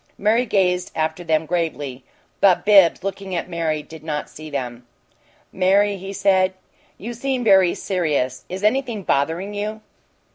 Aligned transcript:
Mary 0.17 0.47
gazed 0.47 0.91
after 0.95 1.23
them 1.23 1.45
gravely, 1.45 2.03
but 2.39 2.65
Bibbs, 2.65 3.03
looking 3.03 3.35
at 3.35 3.47
Mary, 3.47 3.83
did 3.83 4.03
not 4.03 4.31
see 4.31 4.49
them. 4.49 4.83
"Mary," 5.53 5.95
he 5.97 6.11
said, 6.11 6.55
"you 6.97 7.13
seem 7.13 7.43
very 7.43 7.75
serious. 7.75 8.43
Is 8.49 8.63
anything 8.63 9.03
bothering 9.03 9.53
you?" 9.53 9.81